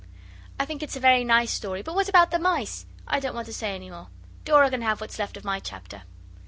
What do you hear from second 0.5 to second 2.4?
I think it's a very nice Story but what about the